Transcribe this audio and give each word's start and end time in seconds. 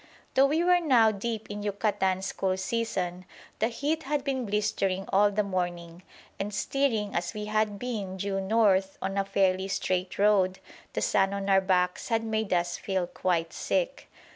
Though 0.33 0.47
we 0.47 0.63
were 0.63 0.79
now 0.79 1.11
deep 1.11 1.47
in 1.51 1.61
Yucatan's 1.61 2.31
cool 2.31 2.57
season, 2.57 3.23
the 3.59 3.67
heat 3.67 4.01
had 4.01 4.23
been 4.23 4.47
blistering 4.47 5.05
all 5.13 5.29
the 5.29 5.43
morning, 5.43 6.01
and, 6.39 6.51
steering 6.51 7.13
as 7.13 7.35
we 7.35 7.45
had 7.45 7.77
been 7.77 8.17
due 8.17 8.41
north 8.41 8.97
on 8.99 9.15
a 9.15 9.23
fairly 9.23 9.67
straight 9.67 10.17
road, 10.17 10.57
the 10.93 11.03
sun 11.03 11.35
on 11.35 11.47
our 11.51 11.61
backs 11.61 12.09
had 12.09 12.23
made 12.23 12.51
us 12.51 12.77
feel 12.77 13.05
quite 13.05 13.53
sick. 13.53 14.09